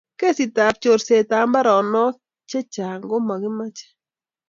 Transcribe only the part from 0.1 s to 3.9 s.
kesit abchorset ab mbaronok che chang komakimaet